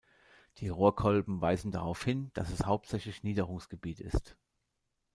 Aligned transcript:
Die 0.57 0.69
Rohrkolben 0.69 1.41
weisen 1.41 1.69
darauf 1.69 2.03
hin, 2.03 2.31
dass 2.33 2.49
es 2.49 2.65
hauptsächlich 2.65 3.21
Niederungsgebiet 3.21 3.99
ist. 3.99 4.35